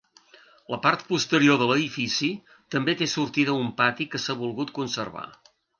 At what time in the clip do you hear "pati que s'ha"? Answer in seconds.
3.83-4.41